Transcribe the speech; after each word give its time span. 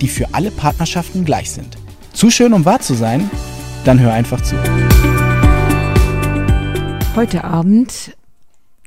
die 0.00 0.08
für 0.08 0.34
alle 0.34 0.50
Partnerschaften 0.50 1.24
gleich 1.24 1.50
sind. 1.50 1.76
Zu 2.12 2.30
schön, 2.30 2.52
um 2.52 2.64
wahr 2.64 2.80
zu 2.80 2.94
sein? 2.94 3.30
Dann 3.84 4.00
hör 4.00 4.12
einfach 4.12 4.40
zu. 4.42 4.56
Heute 7.16 7.44
Abend 7.44 8.16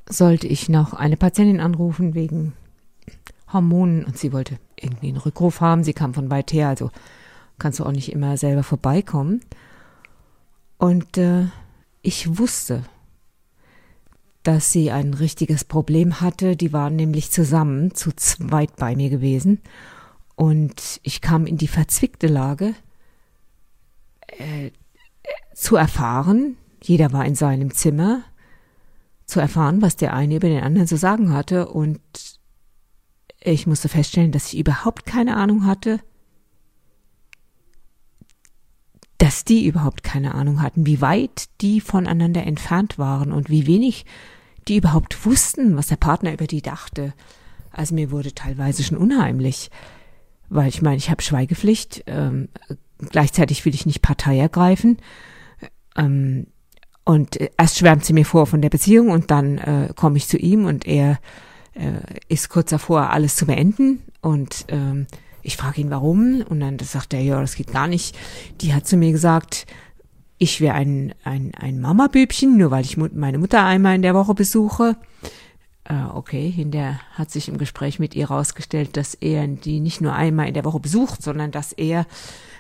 sollte 0.08 0.48
ich 0.48 0.70
noch 0.70 0.94
eine 0.94 1.18
Patientin 1.18 1.60
anrufen 1.60 2.14
wegen 2.14 2.54
Hormonen 3.52 4.06
und 4.06 4.18
sie 4.18 4.34
wollte 4.34 4.58
irgendwie 4.76 5.10
einen 5.10 5.18
Rückruf 5.18 5.62
haben. 5.62 5.84
Sie 5.84 5.94
kam 5.94 6.14
von 6.14 6.30
weit 6.30 6.54
her, 6.54 6.70
also 6.70 6.92
kannst 7.60 7.80
du 7.80 7.86
auch 7.86 7.92
nicht 7.92 8.12
immer 8.12 8.38
selber 8.38 8.64
vorbeikommen. 8.64 9.42
Und 10.78 11.18
äh, 11.18 11.46
ich 12.02 12.38
wusste, 12.38 12.84
dass 14.44 14.72
sie 14.72 14.92
ein 14.92 15.14
richtiges 15.14 15.64
Problem 15.64 16.22
hatte. 16.22 16.56
Die 16.56 16.74
waren 16.74 16.96
nämlich 16.96 17.32
zusammen, 17.32 17.94
zu 17.94 18.12
zweit 18.16 18.76
bei 18.78 18.96
mir 18.96 19.10
gewesen. 19.10 19.62
Und 20.42 21.00
ich 21.04 21.22
kam 21.22 21.46
in 21.46 21.58
die 21.58 21.68
verzwickte 21.68 22.26
Lage, 22.26 22.74
äh, 24.26 24.72
zu 25.54 25.76
erfahren, 25.76 26.58
jeder 26.82 27.14
war 27.14 27.26
in 27.26 27.36
seinem 27.36 27.70
Zimmer, 27.76 28.24
zu 29.28 29.40
erfahren, 29.40 29.84
was 29.84 29.98
der 29.98 30.16
eine 30.16 30.38
über 30.38 30.50
den 30.50 30.64
anderen 30.64 30.88
zu 30.88 30.98
sagen 30.98 31.32
hatte. 31.32 31.70
Und 31.70 32.02
ich 33.40 33.68
musste 33.68 33.88
feststellen, 33.88 34.32
dass 34.32 34.52
ich 34.52 34.58
überhaupt 34.58 35.06
keine 35.06 35.38
Ahnung 35.38 35.68
hatte, 35.68 36.00
dass 39.20 39.46
die 39.46 39.68
überhaupt 39.68 40.02
keine 40.02 40.34
Ahnung 40.34 40.64
hatten, 40.64 40.88
wie 40.88 41.02
weit 41.02 41.50
die 41.62 41.82
voneinander 41.82 42.48
entfernt 42.48 42.98
waren 42.98 43.32
und 43.32 43.52
wie 43.52 43.68
wenig 43.68 44.08
die 44.68 44.78
überhaupt 44.78 45.24
wussten, 45.24 45.78
was 45.78 45.86
der 45.86 45.98
Partner 45.98 46.34
über 46.34 46.48
die 46.48 46.64
dachte. 46.64 47.14
Also 47.72 47.94
mir 47.94 48.10
wurde 48.10 48.34
teilweise 48.34 48.82
schon 48.82 48.98
unheimlich, 48.98 49.70
weil 50.52 50.68
ich 50.68 50.82
meine, 50.82 50.98
ich 50.98 51.10
habe 51.10 51.22
Schweigepflicht, 51.22 52.04
ähm, 52.08 52.50
gleichzeitig 53.00 53.66
will 53.66 53.74
ich 53.74 53.86
nicht 53.86 54.02
Partei 54.02 54.38
ergreifen. 54.38 54.98
Ähm, 55.96 56.48
und 57.04 57.40
erst 57.58 57.80
schwärmt 57.80 58.06
sie 58.06 58.14
mir 58.14 58.26
vor 58.26 58.46
von 58.46 58.62
der 58.62 58.70
Beziehung 58.70 59.10
und 59.10 59.32
dann 59.32 59.58
äh, 59.58 59.94
komme 59.96 60.18
ich 60.18 60.28
zu 60.28 60.38
ihm 60.38 60.66
und 60.66 60.86
er 60.86 61.20
äh, 61.74 62.02
ist 62.28 62.50
kurz 62.50 62.70
davor, 62.70 63.10
alles 63.10 63.36
zu 63.36 63.48
beenden 63.48 64.04
und 64.22 64.66
ähm, 64.68 65.08
ich 65.42 65.58
frage 65.58 65.82
ihn, 65.82 65.90
warum, 65.90 66.44
und 66.48 66.60
dann 66.60 66.78
sagt 66.80 67.14
er, 67.14 67.22
ja, 67.22 67.42
das 67.42 67.56
geht 67.56 67.74
gar 67.74 67.88
nicht. 67.88 68.16
Die 68.62 68.76
hat 68.76 68.88
zu 68.88 68.96
mir 68.96 69.12
gesagt, 69.12 69.66
ich 70.38 70.62
wäre 70.62 70.76
ein, 70.76 71.16
ein, 71.24 71.52
ein 71.56 71.80
Mama-Bübchen, 71.80 72.58
nur 72.58 72.70
weil 72.70 72.86
ich 72.86 72.98
meine 72.98 73.40
Mutter 73.40 73.64
einmal 73.66 73.96
in 73.96 74.04
der 74.04 74.14
Woche 74.14 74.36
besuche. 74.36 74.98
Äh, 75.92 76.06
okay, 76.14 76.50
hinterher 76.50 77.02
hat 77.16 77.32
sich 77.32 77.50
im 77.50 77.58
Gespräch 77.58 78.00
mit 78.00 78.16
ihr 78.16 78.30
herausgestellt, 78.30 78.96
dass 78.96 79.14
er 79.14 79.46
die 79.46 79.82
nicht 79.82 80.00
nur 80.00 80.14
einmal 80.14 80.48
in 80.48 80.54
der 80.54 80.64
Woche 80.64 80.80
besucht, 80.80 81.22
sondern 81.22 81.52
dass 81.52 81.74
er 81.74 82.06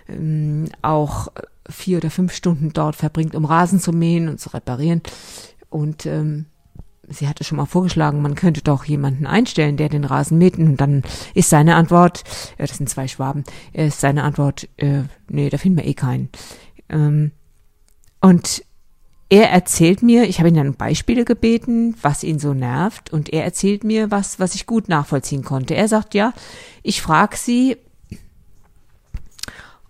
ähm, 0.09 0.67
auch 0.81 1.29
vier 1.69 1.99
oder 1.99 2.09
fünf 2.09 2.33
Stunden 2.33 2.73
dort 2.73 2.97
verbringt, 2.97 3.33
um 3.33 3.45
Rasen 3.45 3.79
zu 3.79 3.93
mähen 3.93 4.27
und 4.27 4.41
zu 4.41 4.49
reparieren. 4.49 5.01
Und 5.69 6.05
ähm, 6.05 6.47
sie 7.07 7.29
hatte 7.29 7.45
schon 7.45 7.55
mal 7.55 7.67
vorgeschlagen, 7.67 8.21
man 8.21 8.35
könnte 8.35 8.63
doch 8.63 8.83
jemanden 8.83 9.25
einstellen, 9.25 9.77
der 9.77 9.87
den 9.87 10.03
Rasen 10.03 10.37
mäht. 10.37 10.57
Und 10.57 10.81
dann 10.81 11.03
ist 11.33 11.49
seine 11.49 11.75
Antwort, 11.75 12.25
äh, 12.57 12.67
das 12.67 12.77
sind 12.77 12.89
zwei 12.89 13.07
Schwaben, 13.07 13.45
ist 13.71 14.01
seine 14.01 14.23
Antwort, 14.23 14.67
äh, 14.75 15.03
nee, 15.29 15.49
da 15.49 15.57
finden 15.57 15.77
wir 15.77 15.87
eh 15.87 15.93
keinen. 15.93 16.27
Ähm, 16.89 17.31
und 18.19 18.65
er 19.31 19.49
erzählt 19.49 20.03
mir, 20.03 20.25
ich 20.25 20.39
habe 20.39 20.49
ihn 20.49 20.55
dann 20.55 20.73
Beispiele 20.73 21.23
gebeten, 21.23 21.95
was 22.01 22.21
ihn 22.21 22.37
so 22.37 22.53
nervt, 22.53 23.13
und 23.13 23.31
er 23.31 23.45
erzählt 23.45 23.85
mir 23.85 24.11
was, 24.11 24.41
was 24.41 24.55
ich 24.55 24.65
gut 24.65 24.89
nachvollziehen 24.89 25.41
konnte. 25.41 25.73
Er 25.73 25.87
sagt, 25.87 26.13
ja, 26.13 26.33
ich 26.83 27.01
frage 27.01 27.37
sie, 27.37 27.77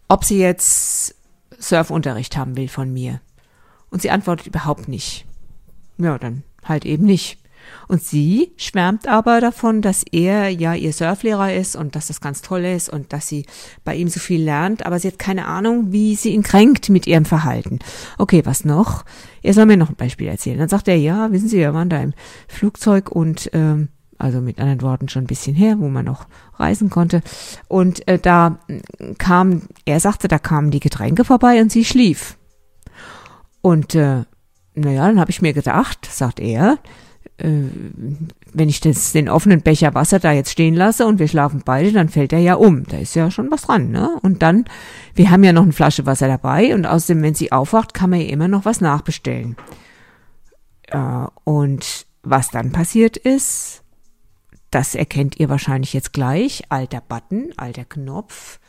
ob 0.08 0.26
sie 0.26 0.38
jetzt 0.38 1.16
Surfunterricht 1.58 2.38
haben 2.38 2.56
will 2.56 2.68
von 2.68 2.94
mir. 2.94 3.20
Und 3.90 4.04
sie 4.04 4.12
antwortet 4.12 4.46
überhaupt 4.46 4.88
nicht. 4.88 5.26
Ja, 5.98 6.20
dann 6.20 6.44
halt 6.64 6.86
eben 6.86 7.06
nicht. 7.06 7.40
Und 7.88 8.02
sie 8.04 8.54
schwärmt 8.58 9.08
aber 9.08 9.42
davon, 9.42 9.82
dass 9.82 10.04
er 10.12 10.50
ja 10.50 10.74
ihr 10.74 10.94
Surflehrer 10.94 11.54
ist 11.54 11.76
und 11.76 11.96
dass 11.96 12.08
das 12.08 12.22
ganz 12.22 12.42
toll 12.42 12.66
ist 12.66 12.90
und 12.90 13.14
dass 13.14 13.28
sie 13.28 13.46
bei 13.84 13.96
ihm 13.96 14.08
so 14.08 14.20
viel 14.20 14.44
lernt, 14.44 14.86
aber 14.86 15.00
sie 15.00 15.10
hat 15.10 15.20
keine 15.20 15.46
Ahnung, 15.46 15.92
wie 15.92 16.16
sie 16.16 16.34
ihn 16.34 16.44
kränkt 16.44 16.90
mit 16.90 17.08
ihrem 17.08 17.26
Verhalten. 17.26 17.80
Okay, 18.18 18.42
was 18.46 18.66
noch? 18.66 19.04
Er 19.42 19.54
soll 19.54 19.66
mir 19.66 19.78
noch 19.78 19.90
ein 19.90 19.96
Beispiel 19.96 20.28
erzählen. 20.28 20.60
Dann 20.60 20.70
sagt 20.70 20.88
er, 20.88 20.96
ja, 20.96 21.32
wissen 21.32 21.48
Sie, 21.48 21.58
wir 21.58 21.74
waren 21.74 21.90
da 21.90 22.02
im 22.02 22.14
Flugzeug 22.48 23.10
und 23.10 23.50
ähm, 23.54 23.90
also 24.22 24.40
mit 24.40 24.60
anderen 24.60 24.82
Worten 24.82 25.10
schon 25.10 25.24
ein 25.24 25.28
bisschen 25.28 25.56
her, 25.56 25.78
wo 25.80 25.90
man 25.90 26.06
noch 26.06 26.28
reisen 26.58 26.90
konnte. 26.90 27.22
Und 27.68 28.08
äh, 28.08 28.20
da 28.20 28.60
kam, 29.18 29.64
er 29.86 30.00
sagte, 30.00 30.28
da 30.28 30.38
kamen 30.38 30.72
die 30.72 30.80
Getränke 30.80 31.26
vorbei 31.26 31.60
und 31.60 31.72
sie 31.72 31.84
schlief. 31.84 32.38
Und 33.62 33.96
äh, 33.96 34.24
naja, 34.76 35.08
dann 35.08 35.20
habe 35.20 35.32
ich 35.32 35.42
mir 35.42 35.54
gedacht, 35.54 36.08
sagt 36.10 36.40
er, 36.40 36.78
wenn 37.44 38.70
ich 38.70 38.80
das, 38.82 39.12
den 39.12 39.30
offenen 39.30 39.62
Becher 39.62 39.94
Wasser 39.94 40.20
da 40.20 40.32
jetzt 40.32 40.52
stehen 40.52 40.76
lasse 40.76 41.06
und 41.06 41.20
wir 41.20 41.28
schlafen 41.28 41.62
beide, 41.66 41.92
dann 41.92 42.10
fällt 42.10 42.34
er 42.34 42.40
ja 42.40 42.56
um. 42.56 42.84
Da 42.88 42.98
ist 42.98 43.16
ja 43.16 43.32
schon 43.32 43.50
was 43.52 43.64
dran, 43.64 43.92
ne? 43.92 44.18
Und 44.22 44.42
dann, 44.42 44.66
wir 45.16 45.32
haben 45.32 45.44
ja 45.44 45.54
noch 45.54 45.64
eine 45.64 45.74
Flasche 45.74 46.06
Wasser 46.06 46.28
dabei 46.28 46.74
und 46.76 46.86
außerdem, 46.86 47.24
wenn 47.24 47.36
sie 47.36 47.52
aufwacht, 47.52 47.94
kann 47.94 48.10
man 48.10 48.22
ja 48.22 48.28
immer 48.28 48.48
noch 48.48 48.66
was 48.66 48.82
nachbestellen. 48.82 49.56
Äh, 50.88 51.26
und 51.44 52.06
was 52.24 52.50
dann 52.50 52.72
passiert 52.72 53.18
ist, 53.18 53.84
das 54.70 54.96
erkennt 54.96 55.40
ihr 55.40 55.50
wahrscheinlich 55.50 55.94
jetzt 55.94 56.14
gleich. 56.14 56.64
Alter 56.70 57.02
Button, 57.02 57.52
alter 57.58 57.86
Knopf. 57.86 58.60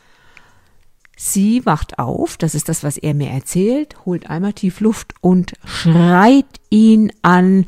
Sie 1.15 1.65
wacht 1.65 1.99
auf, 1.99 2.37
das 2.37 2.55
ist 2.55 2.67
das, 2.69 2.83
was 2.83 2.97
er 2.97 3.13
mir 3.13 3.29
erzählt, 3.29 4.05
holt 4.05 4.29
einmal 4.29 4.53
tief 4.53 4.79
Luft 4.79 5.13
und 5.21 5.53
schreit 5.63 6.59
ihn 6.69 7.11
an. 7.21 7.67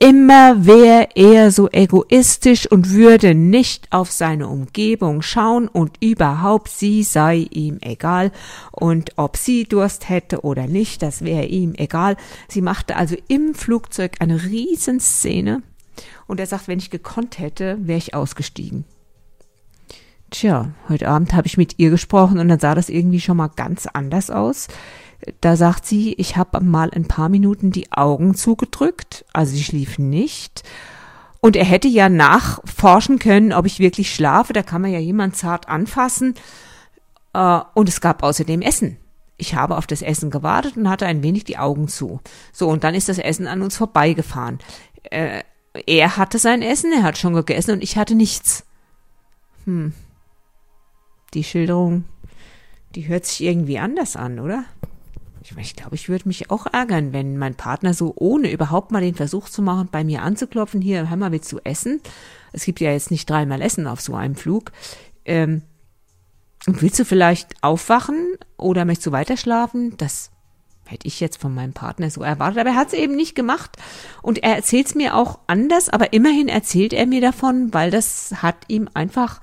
Immer 0.00 0.64
wäre 0.64 1.08
er 1.16 1.50
so 1.50 1.68
egoistisch 1.70 2.70
und 2.70 2.90
würde 2.90 3.34
nicht 3.34 3.92
auf 3.92 4.12
seine 4.12 4.46
Umgebung 4.46 5.22
schauen 5.22 5.66
und 5.66 5.96
überhaupt 6.00 6.68
sie 6.68 7.02
sei 7.02 7.48
ihm 7.50 7.78
egal 7.80 8.30
und 8.70 9.14
ob 9.16 9.36
sie 9.36 9.64
Durst 9.64 10.08
hätte 10.08 10.42
oder 10.42 10.68
nicht, 10.68 11.02
das 11.02 11.22
wäre 11.22 11.46
ihm 11.46 11.74
egal. 11.76 12.16
Sie 12.46 12.62
machte 12.62 12.94
also 12.94 13.16
im 13.26 13.54
Flugzeug 13.54 14.12
eine 14.20 14.44
Riesenszene 14.44 15.62
und 16.28 16.38
er 16.38 16.46
sagt, 16.46 16.68
wenn 16.68 16.78
ich 16.78 16.90
gekonnt 16.90 17.40
hätte, 17.40 17.76
wäre 17.80 17.98
ich 17.98 18.14
ausgestiegen. 18.14 18.84
Tja, 20.30 20.70
heute 20.88 21.08
Abend 21.08 21.32
habe 21.32 21.48
ich 21.48 21.56
mit 21.56 21.78
ihr 21.78 21.90
gesprochen 21.90 22.38
und 22.38 22.48
dann 22.48 22.60
sah 22.60 22.74
das 22.76 22.88
irgendwie 22.88 23.20
schon 23.20 23.38
mal 23.38 23.48
ganz 23.48 23.88
anders 23.92 24.30
aus. 24.30 24.68
Da 25.40 25.56
sagt 25.56 25.84
sie, 25.84 26.14
ich 26.14 26.36
habe 26.36 26.60
mal 26.60 26.90
ein 26.90 27.08
paar 27.08 27.28
Minuten 27.28 27.72
die 27.72 27.92
Augen 27.92 28.34
zugedrückt, 28.34 29.24
also 29.32 29.54
sie 29.54 29.64
schlief 29.64 29.98
nicht. 29.98 30.62
Und 31.40 31.56
er 31.56 31.64
hätte 31.64 31.88
ja 31.88 32.08
nachforschen 32.08 33.18
können, 33.18 33.52
ob 33.52 33.66
ich 33.66 33.78
wirklich 33.78 34.12
schlafe. 34.14 34.52
Da 34.52 34.62
kann 34.62 34.82
man 34.82 34.92
ja 34.92 34.98
jemand 34.98 35.36
zart 35.36 35.68
anfassen. 35.68 36.34
Äh, 37.32 37.60
und 37.74 37.88
es 37.88 38.00
gab 38.00 38.22
außerdem 38.22 38.60
Essen. 38.60 38.96
Ich 39.36 39.54
habe 39.54 39.76
auf 39.76 39.86
das 39.86 40.02
Essen 40.02 40.30
gewartet 40.30 40.76
und 40.76 40.88
hatte 40.88 41.06
ein 41.06 41.22
wenig 41.22 41.44
die 41.44 41.58
Augen 41.58 41.86
zu. 41.86 42.20
So, 42.52 42.68
und 42.68 42.82
dann 42.82 42.94
ist 42.94 43.08
das 43.08 43.18
Essen 43.18 43.46
an 43.46 43.62
uns 43.62 43.76
vorbeigefahren. 43.76 44.58
Äh, 45.04 45.42
er 45.86 46.16
hatte 46.16 46.38
sein 46.38 46.62
Essen, 46.62 46.92
er 46.92 47.04
hat 47.04 47.18
schon 47.18 47.34
gegessen 47.34 47.72
und 47.72 47.82
ich 47.84 47.96
hatte 47.96 48.16
nichts. 48.16 48.64
Hm, 49.64 49.92
die 51.34 51.44
Schilderung, 51.44 52.04
die 52.96 53.06
hört 53.06 53.26
sich 53.26 53.42
irgendwie 53.42 53.78
anders 53.78 54.16
an, 54.16 54.40
oder? 54.40 54.64
Ich, 55.50 55.56
ich 55.56 55.76
glaube, 55.76 55.94
ich 55.94 56.08
würde 56.08 56.28
mich 56.28 56.50
auch 56.50 56.66
ärgern, 56.66 57.12
wenn 57.12 57.38
mein 57.38 57.54
Partner 57.54 57.94
so 57.94 58.12
ohne 58.16 58.50
überhaupt 58.50 58.92
mal 58.92 59.00
den 59.00 59.14
Versuch 59.14 59.48
zu 59.48 59.62
machen, 59.62 59.88
bei 59.90 60.04
mir 60.04 60.22
anzuklopfen, 60.22 60.80
hier, 60.80 61.08
hör 61.08 61.16
mal, 61.16 61.32
willst 61.32 61.50
du 61.52 61.58
essen? 61.64 62.00
Es 62.52 62.64
gibt 62.64 62.80
ja 62.80 62.92
jetzt 62.92 63.10
nicht 63.10 63.28
dreimal 63.28 63.62
Essen 63.62 63.86
auf 63.86 64.00
so 64.00 64.14
einem 64.14 64.34
Flug. 64.34 64.72
Ähm, 65.24 65.62
willst 66.66 66.98
du 66.98 67.04
vielleicht 67.04 67.62
aufwachen 67.62 68.36
oder 68.56 68.84
möchtest 68.84 69.06
du 69.06 69.12
weiter 69.12 69.36
schlafen? 69.36 69.96
Das 69.96 70.30
hätte 70.86 71.06
ich 71.06 71.20
jetzt 71.20 71.40
von 71.40 71.54
meinem 71.54 71.72
Partner 71.72 72.10
so 72.10 72.22
erwartet, 72.22 72.60
aber 72.60 72.70
er 72.70 72.76
hat 72.76 72.88
es 72.88 72.94
eben 72.94 73.14
nicht 73.14 73.34
gemacht. 73.34 73.76
Und 74.22 74.42
er 74.42 74.56
erzählt 74.56 74.86
es 74.86 74.94
mir 74.94 75.14
auch 75.14 75.38
anders, 75.46 75.88
aber 75.88 76.12
immerhin 76.12 76.48
erzählt 76.48 76.92
er 76.92 77.06
mir 77.06 77.20
davon, 77.20 77.72
weil 77.74 77.90
das 77.90 78.42
hat 78.42 78.56
ihm 78.68 78.88
einfach 78.94 79.40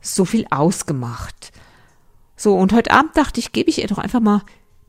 so 0.00 0.24
viel 0.24 0.46
ausgemacht. 0.50 1.52
So, 2.36 2.56
und 2.56 2.72
heute 2.72 2.92
Abend 2.92 3.16
dachte 3.16 3.40
ich, 3.40 3.50
gebe 3.50 3.68
ich 3.68 3.80
ihr 3.80 3.88
doch 3.88 3.98
einfach 3.98 4.20
mal 4.20 4.42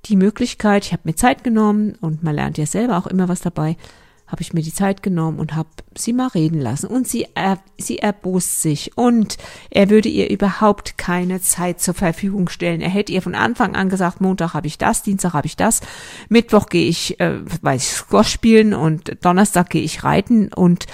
die 0.06 0.16
Möglichkeit, 0.16 0.86
ich 0.86 0.92
habe 0.92 1.04
mir 1.06 1.16
Zeit 1.16 1.44
genommen 1.44 1.96
und 2.02 2.24
man 2.24 2.36
lernt 2.36 2.58
ja 2.58 2.66
selber 2.66 2.98
auch 2.98 3.08
immer 3.08 3.28
was 3.28 3.42
dabei, 3.42 3.78
habe 4.30 4.44
ich 4.44 4.54
mir 4.54 4.62
die 4.62 4.74
Zeit 4.74 5.02
genommen 5.02 5.40
und 5.40 5.56
habe 5.56 5.70
sie 5.96 6.14
mal 6.14 6.28
reden 6.28 6.62
lassen. 6.62 6.86
Und 6.86 7.08
sie, 7.08 7.26
er, 7.34 7.58
sie 7.80 7.98
erbost 7.98 8.62
sich 8.62 8.96
und 8.96 9.38
er 9.72 9.90
würde 9.90 10.08
ihr 10.08 10.30
überhaupt 10.30 11.00
keine 11.00 11.42
Zeit 11.42 11.82
zur 11.82 11.96
Verfügung 11.96 12.48
stellen. 12.48 12.80
Er 12.82 12.92
hätte 12.92 13.12
ihr 13.12 13.24
von 13.24 13.34
Anfang 13.34 13.76
an 13.76 13.90
gesagt, 13.90 14.22
Montag 14.22 14.54
habe 14.54 14.68
ich 14.68 14.78
das, 14.78 15.02
Dienstag 15.02 15.34
habe 15.34 15.48
ich 15.48 15.58
das, 15.58 15.82
Mittwoch 16.30 16.68
gehe 16.68 16.88
ich, 16.88 17.20
äh, 17.20 17.40
weiß 17.64 17.82
ich, 17.82 17.90
Squash 17.90 18.30
spielen 18.30 18.76
und 18.76 19.18
Donnerstag 19.26 19.72
gehe 19.72 19.82
ich 19.82 20.04
reiten 20.04 20.54
und 20.54 20.86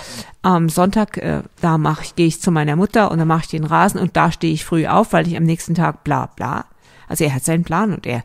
am 0.42 0.70
Sonntag, 0.70 1.18
äh, 1.18 1.42
da 1.60 1.78
mache 1.78 2.04
ich, 2.06 2.16
gehe 2.16 2.28
ich 2.28 2.42
zu 2.42 2.52
meiner 2.52 2.78
Mutter 2.78 3.12
und 3.12 3.18
dann 3.18 3.28
mache 3.28 3.42
ich 3.44 3.50
den 3.50 3.66
Rasen 3.66 4.00
und 4.00 4.16
da 4.16 4.32
stehe 4.32 4.54
ich 4.54 4.64
früh 4.64 4.88
auf, 4.88 5.12
weil 5.12 5.28
ich 5.28 5.36
am 5.36 5.44
nächsten 5.44 5.76
Tag 5.76 6.06
bla 6.06 6.28
bla. 6.28 6.66
Also 7.08 7.26
er 7.26 7.36
hat 7.36 7.44
seinen 7.44 7.64
Plan 7.66 7.94
und 7.94 8.06
er, 8.08 8.24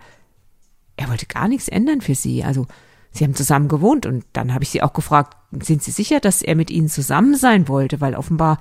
er 1.00 1.08
wollte 1.08 1.24
gar 1.24 1.48
nichts 1.48 1.68
ändern 1.68 2.02
für 2.02 2.14
sie. 2.14 2.44
Also 2.44 2.66
Sie 3.12 3.24
haben 3.24 3.34
zusammen 3.34 3.68
gewohnt 3.68 4.06
und 4.06 4.24
dann 4.34 4.54
habe 4.54 4.62
ich 4.62 4.70
sie 4.70 4.82
auch 4.82 4.92
gefragt, 4.92 5.36
sind 5.64 5.82
Sie 5.82 5.90
sicher, 5.90 6.20
dass 6.20 6.42
er 6.42 6.54
mit 6.54 6.70
Ihnen 6.70 6.88
zusammen 6.88 7.34
sein 7.34 7.66
wollte? 7.66 8.00
Weil 8.00 8.14
offenbar 8.14 8.60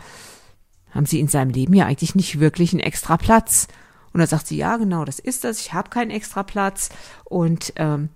haben 0.92 1.06
Sie 1.06 1.20
in 1.20 1.28
seinem 1.28 1.52
Leben 1.52 1.74
ja 1.74 1.86
eigentlich 1.86 2.16
nicht 2.16 2.40
wirklich 2.40 2.72
einen 2.72 2.80
extra 2.80 3.18
Platz. 3.18 3.68
Und 4.14 4.20
dann 4.20 4.28
sagt 4.28 4.48
sie, 4.48 4.58
ja, 4.58 4.78
genau, 4.78 5.06
das 5.06 5.20
ist 5.20 5.44
das, 5.44 5.60
ich 5.60 5.74
habe 5.74 5.92
keinen 5.92 6.10
extra 6.10 6.42
Platz 6.42 6.90
und 7.26 7.74
ähm, 7.76 8.10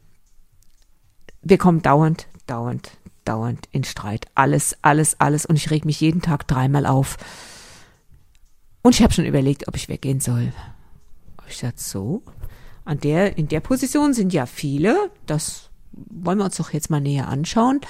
wir 1.44 1.60
kommen 1.60 1.84
dauernd, 1.84 2.26
dauernd, 2.48 2.98
dauernd 3.26 3.68
in 3.72 3.84
Streit. 3.84 4.26
Alles, 4.34 4.76
alles, 4.82 5.20
alles 5.20 5.46
und 5.46 5.56
ich 5.58 5.70
reg 5.70 5.86
mich 5.86 6.02
jeden 6.02 6.24
Tag 6.24 6.48
dreimal 6.48 6.88
auf. 6.88 7.18
Und 8.82 8.96
ich 8.96 9.04
habe 9.04 9.14
schon 9.14 9.26
überlegt, 9.26 9.68
ob 9.68 9.76
ich 9.76 9.88
weggehen 9.88 10.20
soll. 10.20 10.52
Ich 11.48 11.58
sagte, 11.58 11.84
so, 11.84 12.24
an 12.86 13.00
der, 13.00 13.38
in 13.38 13.48
der 13.48 13.60
Position 13.60 14.14
sind 14.14 14.34
ja 14.34 14.46
viele, 14.46 15.12
das 15.26 15.70
wollen 15.92 16.38
wir 16.38 16.46
uns 16.46 16.58
doch 16.58 16.74
jetzt 16.74 16.90
mal 16.90 17.02
näher 17.02 17.28
anschauen. 17.28 17.82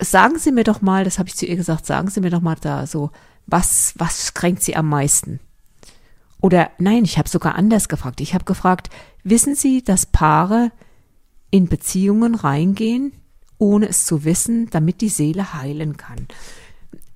Sagen 0.00 0.38
Sie 0.38 0.52
mir 0.52 0.64
doch 0.64 0.80
mal, 0.80 1.04
das 1.04 1.18
habe 1.18 1.28
ich 1.28 1.36
zu 1.36 1.46
ihr 1.46 1.56
gesagt, 1.56 1.86
sagen 1.86 2.08
Sie 2.08 2.20
mir 2.20 2.30
doch 2.30 2.40
mal 2.40 2.56
da 2.60 2.86
so, 2.86 3.10
was, 3.46 3.94
was 3.96 4.34
kränkt 4.34 4.62
Sie 4.62 4.76
am 4.76 4.88
meisten? 4.88 5.40
Oder 6.40 6.70
nein, 6.78 7.04
ich 7.04 7.18
habe 7.18 7.28
sogar 7.28 7.56
anders 7.56 7.88
gefragt. 7.88 8.20
Ich 8.20 8.34
habe 8.34 8.44
gefragt, 8.44 8.90
wissen 9.24 9.54
Sie, 9.54 9.82
dass 9.82 10.06
Paare 10.06 10.70
in 11.50 11.66
Beziehungen 11.66 12.34
reingehen, 12.34 13.12
ohne 13.58 13.88
es 13.88 14.06
zu 14.06 14.24
wissen, 14.24 14.70
damit 14.70 15.00
die 15.00 15.08
Seele 15.08 15.54
heilen 15.54 15.96
kann? 15.96 16.28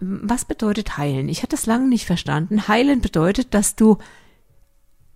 Was 0.00 0.44
bedeutet 0.44 0.96
heilen? 0.96 1.28
Ich 1.28 1.42
hatte 1.42 1.54
das 1.54 1.66
lange 1.66 1.88
nicht 1.88 2.06
verstanden. 2.06 2.66
Heilen 2.66 3.00
bedeutet, 3.00 3.54
dass 3.54 3.76
du 3.76 3.98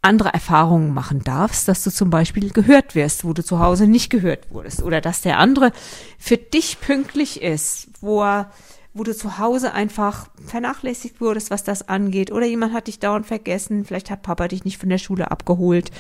andere 0.06 0.32
Erfahrungen 0.32 0.94
machen 0.94 1.22
darfst, 1.24 1.68
dass 1.68 1.84
du 1.84 1.90
zum 1.90 2.10
Beispiel 2.10 2.50
gehört 2.50 2.94
wirst, 2.94 3.24
wo 3.24 3.32
du 3.32 3.44
zu 3.44 3.58
Hause 3.58 3.86
nicht 3.86 4.08
gehört 4.08 4.50
wurdest, 4.50 4.82
oder 4.82 5.00
dass 5.00 5.20
der 5.20 5.38
andere 5.38 5.72
für 6.18 6.36
dich 6.38 6.80
pünktlich 6.80 7.42
ist, 7.42 7.88
wo 8.00 8.22
er, 8.22 8.50
wo 8.94 9.02
du 9.02 9.14
zu 9.14 9.38
Hause 9.38 9.74
einfach 9.74 10.28
vernachlässigt 10.46 11.20
wurdest, 11.20 11.50
was 11.50 11.64
das 11.64 11.88
angeht, 11.88 12.32
oder 12.32 12.46
jemand 12.46 12.72
hat 12.72 12.86
dich 12.86 12.98
dauernd 13.00 13.26
vergessen, 13.26 13.84
vielleicht 13.84 14.10
hat 14.10 14.22
Papa 14.22 14.48
dich 14.48 14.64
nicht 14.64 14.78
von 14.78 14.88
der 14.88 14.98
Schule 14.98 15.30
abgeholt. 15.30 15.90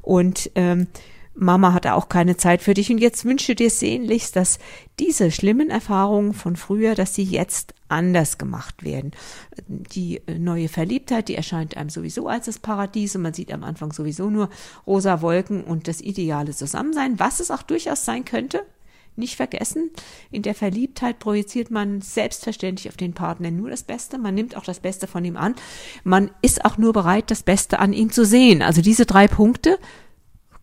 Und 0.00 0.50
ähm, 0.54 0.86
Mama 1.38 1.72
hatte 1.72 1.94
auch 1.94 2.08
keine 2.08 2.36
Zeit 2.36 2.62
für 2.62 2.74
dich 2.74 2.90
und 2.90 2.98
jetzt 2.98 3.24
wünsche 3.24 3.54
dir 3.54 3.70
sehnlichst, 3.70 4.34
dass 4.36 4.58
diese 4.98 5.30
schlimmen 5.30 5.68
Erfahrungen 5.68 6.32
von 6.32 6.56
früher, 6.56 6.94
dass 6.94 7.14
sie 7.14 7.24
jetzt 7.24 7.74
anders 7.88 8.38
gemacht 8.38 8.82
werden. 8.82 9.12
Die 9.68 10.22
neue 10.38 10.68
Verliebtheit, 10.68 11.28
die 11.28 11.34
erscheint 11.34 11.76
einem 11.76 11.90
sowieso 11.90 12.26
als 12.26 12.46
das 12.46 12.58
Paradies 12.58 13.14
und 13.14 13.22
man 13.22 13.34
sieht 13.34 13.52
am 13.52 13.64
Anfang 13.64 13.92
sowieso 13.92 14.30
nur 14.30 14.48
rosa 14.86 15.20
Wolken 15.20 15.62
und 15.62 15.88
das 15.88 16.00
ideale 16.00 16.52
Zusammensein, 16.52 17.18
was 17.18 17.40
es 17.40 17.50
auch 17.50 17.62
durchaus 17.62 18.04
sein 18.04 18.24
könnte. 18.24 18.64
Nicht 19.18 19.36
vergessen, 19.36 19.90
in 20.30 20.42
der 20.42 20.54
Verliebtheit 20.54 21.18
projiziert 21.18 21.70
man 21.70 22.02
selbstverständlich 22.02 22.90
auf 22.90 22.98
den 22.98 23.14
Partner 23.14 23.50
nur 23.50 23.70
das 23.70 23.82
Beste, 23.82 24.18
man 24.18 24.34
nimmt 24.34 24.56
auch 24.58 24.64
das 24.64 24.80
Beste 24.80 25.06
von 25.06 25.24
ihm 25.24 25.38
an, 25.38 25.54
man 26.04 26.30
ist 26.42 26.66
auch 26.66 26.76
nur 26.76 26.92
bereit, 26.92 27.30
das 27.30 27.42
Beste 27.42 27.78
an 27.78 27.94
ihm 27.94 28.10
zu 28.10 28.26
sehen. 28.26 28.60
Also 28.60 28.82
diese 28.82 29.06
drei 29.06 29.26
Punkte 29.26 29.78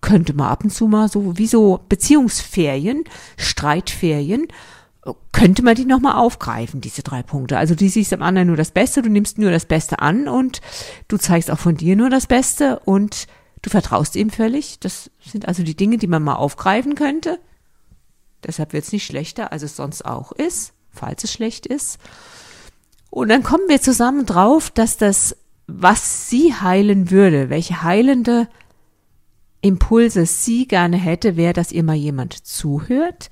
könnte 0.04 0.34
man 0.34 0.48
ab 0.48 0.64
und 0.64 0.70
zu 0.70 0.88
mal 0.88 1.08
so, 1.08 1.38
wie 1.38 1.48
so 1.48 1.80
Beziehungsferien, 1.90 3.06
Streitferien, 3.38 4.48
könnte 5.32 5.64
man 5.64 5.76
die 5.76 5.86
nochmal 5.86 6.16
aufgreifen, 6.16 6.82
diese 6.82 7.04
drei 7.04 7.24
Punkte. 7.24 7.58
Also 7.58 7.74
du 7.74 7.88
siehst 7.88 8.14
am 8.14 8.22
anderen 8.22 8.48
nur 8.48 8.58
das 8.58 8.72
Beste, 8.72 9.02
du 9.02 9.10
nimmst 9.10 9.38
nur 9.38 9.50
das 9.50 9.66
Beste 9.66 10.00
an 10.00 10.28
und 10.28 10.62
du 11.08 11.18
zeigst 11.18 11.50
auch 11.50 11.58
von 11.58 11.76
dir 11.76 11.96
nur 11.96 12.10
das 12.10 12.28
Beste 12.28 12.80
und 12.80 13.28
du 13.62 13.70
vertraust 13.70 14.16
ihm 14.16 14.30
völlig. 14.30 14.80
Das 14.80 15.10
sind 15.26 15.48
also 15.48 15.64
die 15.64 15.76
Dinge, 15.76 15.98
die 15.98 16.08
man 16.08 16.22
mal 16.22 16.36
aufgreifen 16.36 16.96
könnte. 16.96 17.40
Deshalb 18.46 18.74
wird 18.74 18.84
es 18.84 18.92
nicht 18.92 19.06
schlechter, 19.06 19.52
als 19.52 19.64
es 19.64 19.76
sonst 19.76 20.06
auch 20.06 20.34
ist, 20.34 20.74
falls 20.92 21.24
es 21.24 21.32
schlecht 21.32 21.66
ist. 21.66 21.98
Und 23.10 23.30
dann 23.30 23.44
kommen 23.44 23.70
wir 23.70 23.82
zusammen 23.82 24.26
drauf, 24.26 24.70
dass 24.70 24.98
das, 24.98 25.36
was 25.68 26.30
sie 26.30 26.54
heilen 26.54 27.10
würde, 27.10 27.50
welche 27.50 27.84
heilende 27.84 28.48
Impulse 29.64 30.26
sie 30.26 30.68
gerne 30.68 30.98
hätte, 30.98 31.38
wäre, 31.38 31.54
dass 31.54 31.72
ihr 31.72 31.84
mal 31.84 31.96
jemand 31.96 32.34
zuhört, 32.46 33.30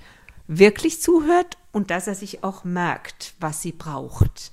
wirklich 0.47 1.01
zuhört 1.01 1.57
und 1.73 1.91
dass 1.91 2.07
er 2.07 2.15
sich 2.15 2.43
auch 2.43 2.63
merkt, 2.63 3.33
was 3.41 3.61
sie 3.61 3.73
braucht. 3.73 4.51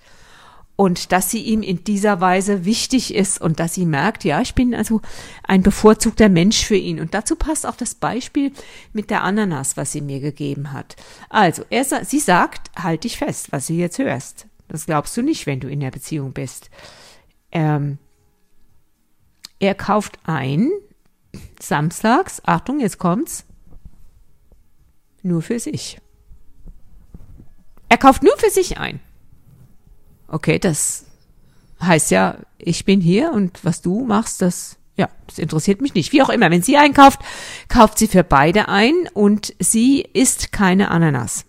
Und 0.75 1.11
dass 1.13 1.31
sie 1.31 1.43
ihm 1.43 1.63
in 1.63 1.83
dieser 1.83 2.21
Weise 2.21 2.65
wichtig 2.65 3.15
ist 3.15 3.41
und 3.41 3.59
dass 3.59 3.75
sie 3.75 3.87
merkt, 3.87 4.25
ja, 4.25 4.41
ich 4.41 4.55
bin 4.55 4.75
also 4.75 5.01
ein 5.43 5.63
bevorzugter 5.63 6.29
Mensch 6.29 6.65
für 6.65 6.77
ihn. 6.77 7.01
Und 7.01 7.15
dazu 7.15 7.35
passt 7.35 7.67
auch 7.67 7.75
das 7.75 7.97
Beispiel 7.97 8.53
mit 8.93 9.11
der 9.11 9.25
Ananas, 9.25 9.77
was 9.77 9.91
sie 9.91 10.01
mir 10.01 10.21
gegeben 10.21 10.73
hat. 10.73 10.95
Also, 11.31 11.65
er, 11.71 11.85
sie 11.85 12.21
sagt, 12.21 12.71
halt 12.77 13.03
dich 13.03 13.19
fest, 13.19 13.51
was 13.51 13.67
du 13.67 13.73
jetzt 13.73 13.99
hörst. 13.99 14.47
Das 14.69 14.87
glaubst 14.87 15.17
du 15.17 15.23
nicht, 15.23 15.47
wenn 15.47 15.59
du 15.59 15.69
in 15.69 15.81
der 15.81 15.91
Beziehung 15.91 16.33
bist. 16.33 16.71
Ähm, 17.51 17.99
er 19.59 19.75
kauft 19.75 20.21
ein, 20.25 20.71
samstags, 21.61 22.43
Achtung, 22.45 22.81
jetzt 22.81 22.99
kommt's, 22.99 23.45
nur 25.23 25.43
für 25.43 25.59
sich. 25.59 25.99
Er 27.89 27.99
kauft 27.99 28.23
nur 28.23 28.37
für 28.37 28.51
sich 28.51 28.79
ein. 28.79 29.01
Okay, 30.29 30.59
das 30.59 31.05
heißt 31.81 32.11
ja, 32.11 32.37
ich 32.59 32.85
bin 32.85 33.01
hier 33.01 33.33
und 33.33 33.65
was 33.65 33.81
du 33.81 34.05
machst, 34.05 34.43
das, 34.43 34.77
ja, 34.97 35.09
das 35.27 35.39
interessiert 35.39 35.81
mich 35.81 35.95
nicht. 35.95 36.13
Wie 36.13 36.23
auch 36.23 36.29
immer, 36.29 36.51
wenn 36.51 36.63
sie 36.63 36.77
einkauft, 36.77 37.21
kauft 37.69 37.99
sie 37.99 38.09
für 38.09 38.25
beide 38.25 38.69
ein 38.69 38.95
und 39.15 39.55
sie 39.59 40.01
isst 40.13 40.53
keine 40.53 40.91
Ananas. 40.91 41.45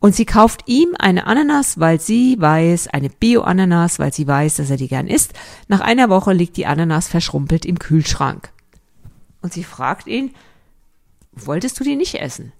Und 0.00 0.14
sie 0.14 0.26
kauft 0.26 0.62
ihm 0.66 0.94
eine 0.98 1.26
Ananas, 1.26 1.80
weil 1.80 2.00
sie 2.00 2.36
weiß, 2.38 2.88
eine 2.88 3.10
Bio-Ananas, 3.10 3.98
weil 3.98 4.12
sie 4.12 4.28
weiß, 4.28 4.56
dass 4.56 4.70
er 4.70 4.76
die 4.76 4.86
gern 4.86 5.08
isst. 5.08 5.32
Nach 5.66 5.80
einer 5.80 6.08
Woche 6.08 6.32
liegt 6.32 6.56
die 6.56 6.66
Ananas 6.66 7.08
verschrumpelt 7.08 7.66
im 7.66 7.80
Kühlschrank. 7.80 8.52
Und 9.42 9.52
sie 9.52 9.64
fragt 9.64 10.06
ihn, 10.06 10.34
wolltest 11.32 11.78
du 11.78 11.84
die 11.84 11.96
nicht 11.96 12.16
essen? 12.16 12.52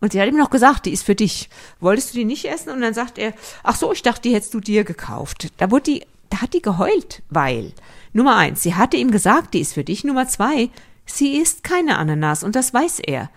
Und 0.00 0.12
sie 0.12 0.20
hat 0.20 0.28
ihm 0.28 0.36
noch 0.36 0.50
gesagt, 0.50 0.86
die 0.86 0.92
ist 0.92 1.04
für 1.04 1.14
dich. 1.14 1.48
Wolltest 1.80 2.12
du 2.12 2.18
die 2.18 2.24
nicht 2.24 2.44
essen? 2.44 2.70
Und 2.70 2.80
dann 2.80 2.94
sagt 2.94 3.18
er, 3.18 3.32
ach 3.62 3.76
so, 3.76 3.92
ich 3.92 4.02
dachte, 4.02 4.22
die 4.22 4.34
hättest 4.34 4.52
du 4.52 4.60
dir 4.60 4.84
gekauft. 4.84 5.50
Da 5.56 5.70
wurde 5.70 5.84
die, 5.84 6.06
da 6.30 6.42
hat 6.42 6.52
die 6.52 6.62
geheult, 6.62 7.22
weil, 7.30 7.72
Nummer 8.12 8.36
eins, 8.36 8.62
sie 8.62 8.74
hatte 8.74 8.96
ihm 8.96 9.10
gesagt, 9.10 9.54
die 9.54 9.60
ist 9.60 9.72
für 9.72 9.84
dich. 9.84 10.04
Nummer 10.04 10.28
zwei, 10.28 10.68
sie 11.06 11.38
isst 11.38 11.64
keine 11.64 11.96
Ananas 11.96 12.42
und 12.42 12.54
das 12.54 12.74
weiß 12.74 13.00
er. 13.00 13.30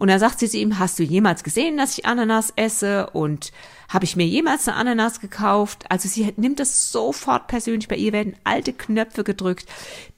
Und 0.00 0.08
dann 0.08 0.18
sagt 0.18 0.38
sie 0.38 0.48
zu 0.48 0.56
ihm, 0.56 0.78
hast 0.78 0.98
du 0.98 1.02
jemals 1.02 1.44
gesehen, 1.44 1.76
dass 1.76 1.98
ich 1.98 2.06
Ananas 2.06 2.54
esse? 2.56 3.10
Und 3.10 3.52
habe 3.90 4.06
ich 4.06 4.16
mir 4.16 4.24
jemals 4.26 4.66
eine 4.66 4.78
Ananas 4.78 5.20
gekauft? 5.20 5.84
Also 5.90 6.08
sie 6.08 6.32
nimmt 6.38 6.58
das 6.58 6.90
sofort 6.90 7.48
persönlich. 7.48 7.86
Bei 7.86 7.96
ihr 7.96 8.14
werden 8.14 8.34
alte 8.42 8.72
Knöpfe 8.72 9.24
gedrückt. 9.24 9.66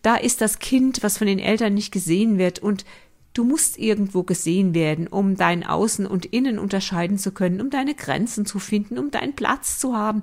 Da 0.01 0.15
ist 0.15 0.41
das 0.41 0.61
Kind, 0.61 1.03
was 1.03 1.19
von 1.19 1.27
den 1.27 1.41
Eltern 1.41 1.75
nicht 1.75 1.91
gesehen 1.91 2.39
wird. 2.39 2.61
Und 2.61 2.85
du 3.35 3.43
musst 3.43 3.77
irgendwo 3.77 4.23
gesehen 4.23 4.73
werden, 4.73 5.09
um 5.09 5.37
dein 5.37 5.67
Außen 5.67 6.07
und 6.07 6.27
Innen 6.27 6.61
unterscheiden 6.61 7.19
zu 7.19 7.33
können, 7.33 7.61
um 7.61 7.69
deine 7.69 7.97
Grenzen 7.97 8.47
zu 8.47 8.61
finden, 8.61 8.99
um 8.99 9.11
deinen 9.11 9.35
Platz 9.35 9.81
zu 9.81 9.97
haben. 9.97 10.23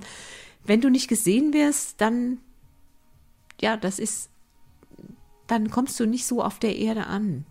Wenn 0.63 0.79
du 0.79 0.89
nicht 0.89 1.09
gesehen 1.09 1.51
wirst, 1.51 1.99
dann, 1.99 2.37
ja, 3.59 3.75
das 3.75 3.99
ist, 3.99 4.29
dann 5.47 5.69
kommst 5.69 5.99
du 5.99 6.05
nicht 6.05 6.25
so 6.25 6.41
auf 6.41 6.59
der 6.59 6.77
Erde 6.77 7.07
an. 7.07 7.43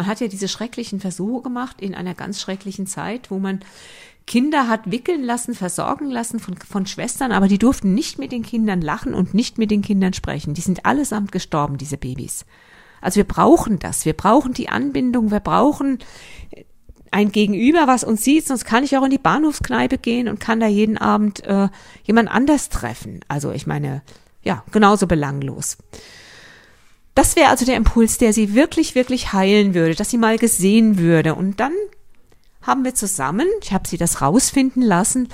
Man 0.00 0.06
hat 0.06 0.20
ja 0.20 0.28
diese 0.28 0.48
schrecklichen 0.48 0.98
Versuche 0.98 1.42
gemacht 1.42 1.82
in 1.82 1.94
einer 1.94 2.14
ganz 2.14 2.40
schrecklichen 2.40 2.86
Zeit, 2.86 3.30
wo 3.30 3.38
man 3.38 3.60
Kinder 4.26 4.66
hat 4.66 4.90
wickeln 4.90 5.22
lassen, 5.22 5.54
versorgen 5.54 6.10
lassen 6.10 6.40
von, 6.40 6.56
von 6.56 6.86
Schwestern, 6.86 7.32
aber 7.32 7.48
die 7.48 7.58
durften 7.58 7.92
nicht 7.92 8.18
mit 8.18 8.32
den 8.32 8.42
Kindern 8.42 8.80
lachen 8.80 9.12
und 9.12 9.34
nicht 9.34 9.58
mit 9.58 9.70
den 9.70 9.82
Kindern 9.82 10.14
sprechen. 10.14 10.54
Die 10.54 10.62
sind 10.62 10.86
allesamt 10.86 11.32
gestorben, 11.32 11.76
diese 11.76 11.98
Babys. 11.98 12.46
Also 13.02 13.16
wir 13.16 13.24
brauchen 13.24 13.78
das. 13.78 14.06
Wir 14.06 14.14
brauchen 14.14 14.54
die 14.54 14.70
Anbindung. 14.70 15.30
Wir 15.30 15.40
brauchen 15.40 15.98
ein 17.10 17.30
Gegenüber, 17.30 17.86
was 17.86 18.02
uns 18.02 18.24
sieht, 18.24 18.46
sonst 18.46 18.64
kann 18.64 18.84
ich 18.84 18.96
auch 18.96 19.04
in 19.04 19.10
die 19.10 19.18
Bahnhofskneipe 19.18 19.98
gehen 19.98 20.28
und 20.28 20.40
kann 20.40 20.60
da 20.60 20.66
jeden 20.66 20.96
Abend 20.96 21.44
äh, 21.44 21.68
jemand 22.04 22.30
anders 22.30 22.70
treffen. 22.70 23.20
Also 23.28 23.52
ich 23.52 23.66
meine, 23.66 24.00
ja, 24.42 24.64
genauso 24.72 25.06
belanglos. 25.06 25.76
Das 27.20 27.36
wäre 27.36 27.50
also 27.50 27.66
der 27.66 27.76
Impuls, 27.76 28.16
der 28.16 28.32
sie 28.32 28.54
wirklich, 28.54 28.94
wirklich 28.94 29.34
heilen 29.34 29.74
würde, 29.74 29.94
dass 29.94 30.08
sie 30.08 30.16
mal 30.16 30.38
gesehen 30.38 30.96
würde. 30.96 31.34
Und 31.34 31.60
dann 31.60 31.74
haben 32.62 32.82
wir 32.82 32.94
zusammen, 32.94 33.46
ich 33.60 33.74
habe 33.74 33.86
sie 33.86 33.98
das 33.98 34.22
rausfinden 34.22 34.80
lassen, 34.80 35.28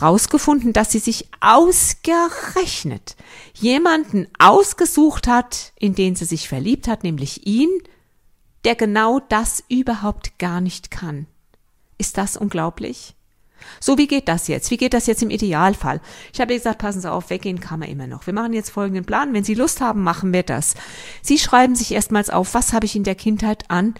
rausgefunden, 0.00 0.72
dass 0.72 0.92
sie 0.92 1.00
sich 1.00 1.28
ausgerechnet 1.40 3.16
jemanden 3.52 4.28
ausgesucht 4.38 5.26
hat, 5.26 5.72
in 5.74 5.96
den 5.96 6.14
sie 6.14 6.24
sich 6.24 6.48
verliebt 6.48 6.86
hat, 6.86 7.02
nämlich 7.02 7.48
ihn, 7.48 7.70
der 8.64 8.76
genau 8.76 9.18
das 9.18 9.64
überhaupt 9.68 10.38
gar 10.38 10.60
nicht 10.60 10.92
kann. 10.92 11.26
Ist 11.98 12.16
das 12.16 12.36
unglaublich? 12.36 13.16
So, 13.80 13.98
wie 13.98 14.06
geht 14.06 14.28
das 14.28 14.48
jetzt? 14.48 14.70
Wie 14.70 14.76
geht 14.76 14.94
das 14.94 15.06
jetzt 15.06 15.22
im 15.22 15.30
Idealfall? 15.30 16.00
Ich 16.32 16.40
habe 16.40 16.54
gesagt, 16.54 16.78
passen 16.78 17.00
Sie 17.00 17.10
auf, 17.10 17.30
weggehen 17.30 17.60
kann 17.60 17.80
man 17.80 17.88
immer 17.88 18.06
noch. 18.06 18.26
Wir 18.26 18.34
machen 18.34 18.52
jetzt 18.52 18.70
folgenden 18.70 19.04
Plan. 19.04 19.32
Wenn 19.32 19.44
Sie 19.44 19.54
Lust 19.54 19.80
haben, 19.80 20.02
machen 20.02 20.32
wir 20.32 20.42
das. 20.42 20.74
Sie 21.22 21.38
schreiben 21.38 21.74
sich 21.74 21.92
erstmals 21.92 22.30
auf, 22.30 22.54
was 22.54 22.72
habe 22.72 22.86
ich 22.86 22.96
in 22.96 23.04
der 23.04 23.14
Kindheit 23.14 23.64
an 23.68 23.94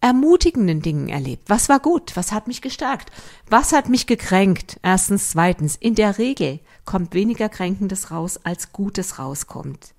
ermutigenden 0.00 0.80
Dingen 0.80 1.08
erlebt. 1.08 1.50
Was 1.50 1.68
war 1.68 1.80
gut? 1.80 2.12
Was 2.14 2.32
hat 2.32 2.46
mich 2.46 2.62
gestärkt? 2.62 3.10
Was 3.48 3.72
hat 3.72 3.88
mich 3.88 4.06
gekränkt? 4.06 4.78
Erstens, 4.82 5.30
zweitens. 5.30 5.76
In 5.76 5.94
der 5.94 6.18
Regel 6.18 6.60
kommt 6.84 7.14
weniger 7.14 7.48
Kränkendes 7.48 8.10
raus, 8.10 8.38
als 8.44 8.72
Gutes 8.72 9.18
rauskommt. 9.18 9.94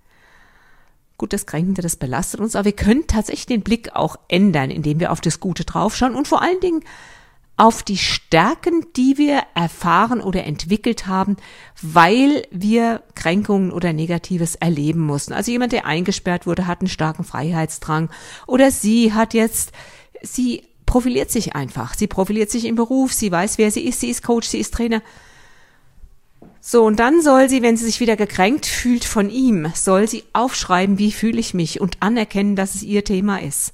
Gut, 1.17 1.33
das 1.33 1.45
Kränkende, 1.45 1.81
das 1.81 1.97
belastet 1.97 2.39
uns, 2.39 2.55
aber 2.55 2.65
wir 2.65 2.71
können 2.71 3.07
tatsächlich 3.07 3.45
den 3.45 3.61
Blick 3.61 3.93
auch 3.93 4.15
ändern, 4.29 4.71
indem 4.71 5.01
wir 5.01 5.11
auf 5.11 5.19
das 5.19 5.41
Gute 5.41 5.65
draufschauen 5.65 6.15
und 6.15 6.29
vor 6.29 6.41
allen 6.41 6.61
Dingen 6.61 6.81
auf 7.59 7.83
die 7.83 7.97
Stärken, 7.97 8.85
die 8.95 9.17
wir 9.17 9.43
erfahren 9.53 10.21
oder 10.21 10.45
entwickelt 10.45 11.07
haben, 11.07 11.35
weil 11.81 12.47
wir 12.51 13.03
Kränkungen 13.15 13.71
oder 13.71 13.91
Negatives 13.91 14.55
erleben 14.55 15.01
mussten. 15.01 15.33
Also 15.33 15.51
jemand, 15.51 15.73
der 15.73 15.85
eingesperrt 15.85 16.47
wurde, 16.47 16.67
hat 16.67 16.79
einen 16.79 16.87
starken 16.87 17.25
Freiheitsdrang 17.25 18.09
oder 18.47 18.71
sie 18.71 19.13
hat 19.13 19.33
jetzt, 19.33 19.73
sie 20.21 20.63
profiliert 20.85 21.31
sich 21.31 21.53
einfach. 21.53 21.95
Sie 21.95 22.07
profiliert 22.07 22.49
sich 22.49 22.63
im 22.63 22.75
Beruf, 22.75 23.11
sie 23.11 23.29
weiß, 23.29 23.57
wer 23.57 23.71
sie 23.71 23.85
ist, 23.85 23.99
sie 23.99 24.09
ist 24.09 24.23
Coach, 24.23 24.47
sie 24.47 24.59
ist 24.59 24.73
Trainer. 24.73 25.01
So, 26.61 26.85
und 26.85 26.97
dann 26.97 27.21
soll 27.21 27.49
sie, 27.49 27.61
wenn 27.61 27.75
sie 27.75 27.85
sich 27.85 27.99
wieder 27.99 28.15
gekränkt 28.15 28.67
fühlt 28.67 29.03
von 29.03 29.29
ihm, 29.29 29.69
soll 29.75 30.07
sie 30.07 30.23
aufschreiben, 30.31 30.97
wie 30.97 31.11
fühle 31.11 31.39
ich 31.39 31.53
mich 31.53 31.81
und 31.81 31.97
anerkennen, 31.99 32.55
dass 32.55 32.75
es 32.75 32.83
ihr 32.83 33.03
Thema 33.03 33.41
ist 33.41 33.73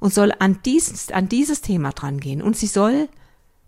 und 0.00 0.12
soll 0.12 0.32
an 0.38 0.58
dieses, 0.64 1.10
an 1.10 1.28
dieses 1.28 1.60
Thema 1.60 1.92
drangehen. 1.92 2.42
Und 2.42 2.56
sie 2.56 2.66
soll 2.66 3.08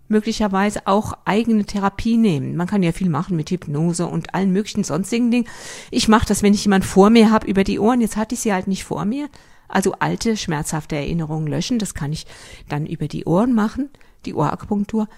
möglicherweise 0.09 0.87
auch 0.87 1.15
eigene 1.25 1.65
Therapie 1.65 2.17
nehmen. 2.17 2.57
Man 2.57 2.67
kann 2.67 2.83
ja 2.83 2.93
viel 2.93 3.09
machen 3.09 3.37
mit 3.37 3.51
Hypnose 3.51 4.07
und 4.07 4.35
allen 4.35 4.53
möglichen 4.53 4.85
sonstigen 4.85 5.31
Dingen. 5.31 5.47
Ich 5.91 6.09
mache 6.09 6.27
das, 6.27 6.43
wenn 6.43 6.53
ich 6.53 6.65
jemand 6.65 6.85
vor 6.85 7.11
mir 7.11 7.31
habe 7.31 7.47
über 7.47 7.65
die 7.65 7.79
Ohren. 7.79 8.01
Jetzt 8.01 8.17
hatte 8.17 8.35
ich 8.35 8.41
sie 8.41 8.53
halt 8.53 8.67
nicht 8.67 8.85
vor 8.85 9.05
mir. 9.05 9.29
Also 9.69 9.95
alte, 10.01 10.37
schmerzhafte 10.37 10.97
Erinnerungen 10.97 11.47
löschen. 11.47 11.79
Das 11.79 11.95
kann 11.95 12.13
ich 12.13 12.27
dann 12.69 12.87
über 12.87 13.07
die 13.07 13.25
Ohren 13.25 13.55
machen, 13.55 13.89
die 14.27 14.35
Ohrakupunktur. 14.35 15.09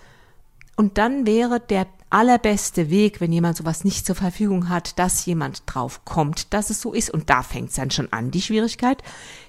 Und 0.76 0.98
dann 0.98 1.26
wäre 1.26 1.58
der 1.58 1.86
allerbeste 2.12 2.90
Weg, 2.90 3.20
wenn 3.20 3.32
jemand 3.32 3.56
sowas 3.56 3.84
nicht 3.84 4.06
zur 4.06 4.14
Verfügung 4.14 4.68
hat, 4.68 4.98
dass 4.98 5.24
jemand 5.26 5.62
drauf 5.66 6.04
kommt, 6.04 6.52
dass 6.52 6.70
es 6.70 6.80
so 6.80 6.92
ist. 6.92 7.10
Und 7.10 7.30
da 7.30 7.42
fängt 7.42 7.70
es 7.70 7.76
dann 7.76 7.90
schon 7.90 8.12
an, 8.12 8.30
die 8.30 8.42
Schwierigkeit. 8.42 9.02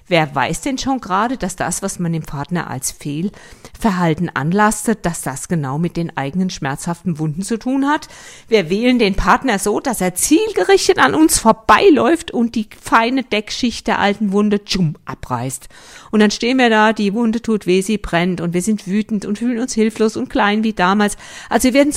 Wer 0.06 0.34
weiß 0.34 0.60
denn 0.60 0.76
schon 0.76 1.00
gerade, 1.00 1.38
dass 1.38 1.56
das, 1.56 1.80
was 1.80 1.98
man 1.98 2.12
dem 2.12 2.24
Partner 2.24 2.68
als 2.68 2.90
Fehlverhalten 2.90 4.28
anlastet, 4.28 5.06
dass 5.06 5.22
das 5.22 5.48
genau 5.48 5.78
mit 5.78 5.96
den 5.96 6.14
eigenen 6.14 6.50
schmerzhaften 6.50 7.18
Wunden 7.18 7.40
zu 7.40 7.58
tun 7.58 7.86
hat? 7.86 8.08
Wir 8.46 8.68
wählen 8.68 8.98
den 8.98 9.14
Partner 9.14 9.58
so, 9.58 9.80
dass 9.80 10.02
er 10.02 10.14
zielgerichtet 10.14 10.98
an 10.98 11.14
uns 11.14 11.38
vorbeiläuft 11.38 12.32
und 12.32 12.54
die 12.54 12.68
feine 12.82 13.22
Deckschicht 13.22 13.86
der 13.86 13.98
alten 13.98 14.32
Wunde 14.32 14.62
tschum, 14.62 14.96
abreißt. 15.06 15.70
Und 16.10 16.20
dann 16.20 16.30
stehen 16.30 16.58
wir 16.58 16.68
da, 16.68 16.92
die 16.92 17.14
Wunde 17.14 17.40
tut 17.40 17.66
weh, 17.66 17.80
sie 17.80 17.96
brennt 17.96 18.42
und 18.42 18.52
wir 18.52 18.62
sind 18.62 18.86
wütend 18.86 19.24
und 19.24 19.38
fühlen 19.38 19.58
uns 19.58 19.72
hilflos 19.72 20.18
und 20.18 20.28
klein 20.28 20.64
wie 20.64 20.74
damals. 20.74 21.16
Also 21.48 21.68
wir 21.68 21.74
werden 21.74 21.92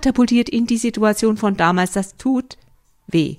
zurückkatapultiert 0.00 0.48
in 0.48 0.66
die 0.66 0.78
Situation 0.78 1.36
von 1.36 1.56
damals. 1.56 1.92
Das 1.92 2.16
tut 2.16 2.56
weh. 3.06 3.36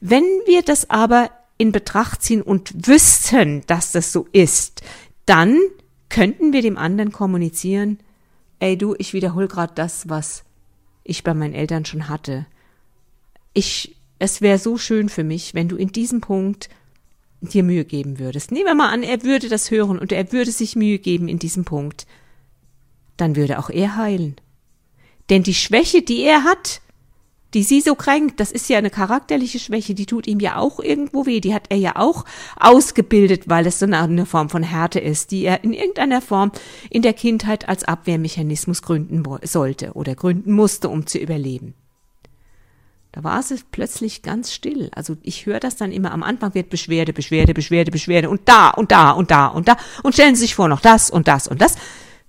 Wenn 0.00 0.24
wir 0.46 0.62
das 0.62 0.88
aber 0.88 1.30
in 1.58 1.72
Betracht 1.72 2.22
ziehen 2.22 2.42
und 2.42 2.86
wüssten, 2.86 3.62
dass 3.66 3.92
das 3.92 4.12
so 4.12 4.26
ist, 4.32 4.82
dann 5.26 5.58
könnten 6.08 6.52
wir 6.52 6.62
dem 6.62 6.78
anderen 6.78 7.12
kommunizieren, 7.12 7.98
ey 8.58 8.76
du, 8.78 8.94
ich 8.98 9.12
wiederhole 9.12 9.48
gerade 9.48 9.74
das, 9.74 10.08
was 10.08 10.44
ich 11.04 11.22
bei 11.22 11.34
meinen 11.34 11.54
Eltern 11.54 11.84
schon 11.84 12.08
hatte. 12.08 12.46
Ich, 13.52 13.96
es 14.18 14.40
wäre 14.40 14.58
so 14.58 14.78
schön 14.78 15.08
für 15.08 15.24
mich, 15.24 15.54
wenn 15.54 15.68
du 15.68 15.76
in 15.76 15.92
diesem 15.92 16.20
Punkt 16.20 16.68
dir 17.40 17.62
Mühe 17.62 17.84
geben 17.84 18.18
würdest. 18.18 18.52
Nehmen 18.52 18.66
wir 18.66 18.74
mal 18.74 18.90
an, 18.90 19.02
er 19.02 19.22
würde 19.22 19.48
das 19.48 19.70
hören 19.70 19.98
und 19.98 20.12
er 20.12 20.32
würde 20.32 20.50
sich 20.50 20.76
Mühe 20.76 20.98
geben 20.98 21.28
in 21.28 21.38
diesem 21.38 21.64
Punkt. 21.64 22.06
Dann 23.16 23.36
würde 23.36 23.58
auch 23.58 23.70
er 23.70 23.96
heilen. 23.96 24.36
Denn 25.30 25.42
die 25.44 25.54
Schwäche, 25.54 26.02
die 26.02 26.22
er 26.22 26.44
hat, 26.44 26.80
die 27.54 27.62
sie 27.62 27.80
so 27.80 27.94
kränkt, 27.94 28.38
das 28.38 28.52
ist 28.52 28.68
ja 28.68 28.78
eine 28.78 28.90
charakterliche 28.90 29.58
Schwäche, 29.58 29.94
die 29.94 30.06
tut 30.06 30.26
ihm 30.26 30.40
ja 30.40 30.56
auch 30.56 30.78
irgendwo 30.78 31.26
weh, 31.26 31.40
die 31.40 31.54
hat 31.54 31.66
er 31.68 31.78
ja 31.78 31.96
auch 31.96 32.24
ausgebildet, 32.56 33.48
weil 33.48 33.66
es 33.66 33.78
so 33.78 33.86
eine 33.86 34.26
Form 34.26 34.50
von 34.50 34.62
Härte 34.62 35.00
ist, 35.00 35.30
die 35.30 35.44
er 35.44 35.64
in 35.64 35.72
irgendeiner 35.72 36.20
Form 36.20 36.52
in 36.90 37.02
der 37.02 37.12
Kindheit 37.12 37.68
als 37.68 37.84
Abwehrmechanismus 37.84 38.82
gründen 38.82 39.22
sollte 39.42 39.92
oder 39.94 40.14
gründen 40.14 40.52
musste, 40.52 40.88
um 40.88 41.06
zu 41.06 41.18
überleben. 41.18 41.74
Da 43.12 43.24
war 43.24 43.40
es 43.40 43.52
plötzlich 43.72 44.22
ganz 44.22 44.52
still. 44.52 44.88
Also 44.94 45.16
ich 45.22 45.46
höre 45.46 45.58
das 45.58 45.74
dann 45.74 45.90
immer 45.90 46.12
am 46.12 46.22
Anfang 46.22 46.54
wird 46.54 46.70
Beschwerde, 46.70 47.12
Beschwerde, 47.12 47.54
Beschwerde, 47.54 47.90
Beschwerde 47.90 48.30
und 48.30 48.42
da 48.44 48.70
und 48.70 48.92
da 48.92 49.10
und 49.10 49.32
da 49.32 49.46
und 49.46 49.66
da 49.66 49.76
und 50.04 50.12
stellen 50.12 50.36
Sie 50.36 50.42
sich 50.42 50.54
vor 50.54 50.68
noch 50.68 50.80
das 50.80 51.10
und 51.10 51.26
das 51.26 51.48
und 51.48 51.60
das. 51.60 51.74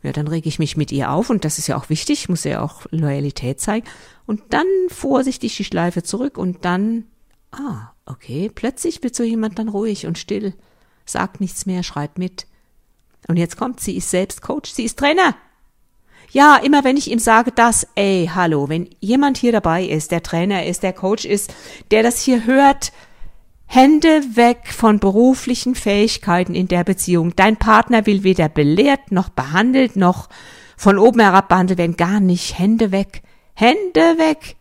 Ja, 0.03 0.11
dann 0.11 0.27
rege 0.27 0.49
ich 0.49 0.57
mich 0.57 0.77
mit 0.77 0.91
ihr 0.91 1.11
auf 1.11 1.29
und 1.29 1.45
das 1.45 1.59
ist 1.59 1.67
ja 1.67 1.77
auch 1.77 1.89
wichtig, 1.89 2.27
muss 2.27 2.43
ja 2.43 2.61
auch 2.61 2.85
Loyalität 2.89 3.59
zeigen. 3.59 3.87
Und 4.25 4.41
dann 4.49 4.65
vorsichtig 4.87 5.55
die 5.57 5.63
Schleife 5.63 6.01
zurück 6.01 6.37
und 6.37 6.65
dann, 6.65 7.05
ah, 7.51 7.91
okay, 8.05 8.49
plötzlich 8.53 9.03
wird 9.03 9.15
so 9.15 9.23
jemand 9.23 9.59
dann 9.59 9.69
ruhig 9.69 10.07
und 10.07 10.17
still, 10.17 10.53
sagt 11.05 11.39
nichts 11.39 11.65
mehr, 11.65 11.83
schreibt 11.83 12.17
mit. 12.17 12.47
Und 13.27 13.37
jetzt 13.37 13.57
kommt, 13.57 13.79
sie 13.79 13.95
ist 13.95 14.09
selbst 14.09 14.41
Coach, 14.41 14.71
sie 14.71 14.85
ist 14.85 14.97
Trainer. 14.97 15.35
Ja, 16.31 16.55
immer 16.55 16.83
wenn 16.83 16.97
ich 16.97 17.11
ihm 17.11 17.19
sage 17.19 17.51
das, 17.51 17.85
ey, 17.95 18.29
hallo, 18.33 18.69
wenn 18.69 18.89
jemand 19.01 19.37
hier 19.37 19.51
dabei 19.51 19.83
ist, 19.83 20.11
der 20.11 20.23
Trainer 20.23 20.65
ist, 20.65 20.81
der 20.81 20.93
Coach 20.93 21.25
ist, 21.25 21.53
der 21.91 22.03
das 22.03 22.21
hier 22.21 22.45
hört, 22.45 22.93
Hände 23.73 24.35
weg 24.35 24.73
von 24.73 24.99
beruflichen 24.99 25.75
Fähigkeiten 25.75 26.55
in 26.55 26.67
der 26.67 26.83
Beziehung. 26.83 27.37
Dein 27.37 27.55
Partner 27.55 28.05
will 28.05 28.25
weder 28.25 28.49
belehrt 28.49 29.13
noch 29.13 29.29
behandelt 29.29 29.95
noch 29.95 30.27
von 30.75 30.97
oben 30.97 31.21
herab 31.21 31.47
behandelt 31.47 31.79
werden. 31.79 31.95
Gar 31.95 32.19
nicht. 32.19 32.59
Hände 32.59 32.91
weg. 32.91 33.21
Hände 33.53 34.17
weg. 34.17 34.57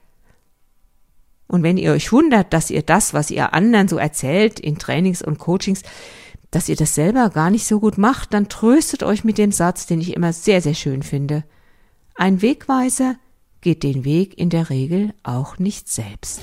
Und 1.48 1.64
wenn 1.64 1.76
ihr 1.76 1.90
euch 1.90 2.12
wundert, 2.12 2.52
dass 2.52 2.70
ihr 2.70 2.82
das, 2.82 3.12
was 3.12 3.32
ihr 3.32 3.52
anderen 3.52 3.88
so 3.88 3.98
erzählt 3.98 4.60
in 4.60 4.78
Trainings 4.78 5.22
und 5.22 5.38
Coachings, 5.38 5.82
dass 6.52 6.68
ihr 6.68 6.76
das 6.76 6.94
selber 6.94 7.30
gar 7.30 7.50
nicht 7.50 7.66
so 7.66 7.80
gut 7.80 7.98
macht, 7.98 8.32
dann 8.32 8.48
tröstet 8.48 9.02
euch 9.02 9.24
mit 9.24 9.38
dem 9.38 9.50
Satz, 9.50 9.86
den 9.86 10.00
ich 10.00 10.14
immer 10.14 10.32
sehr, 10.32 10.62
sehr 10.62 10.74
schön 10.74 11.02
finde. 11.02 11.42
Ein 12.14 12.42
Wegweiser 12.42 13.16
geht 13.60 13.82
den 13.82 14.04
Weg 14.04 14.38
in 14.38 14.50
der 14.50 14.70
Regel 14.70 15.14
auch 15.24 15.58
nicht 15.58 15.88
selbst. 15.88 16.42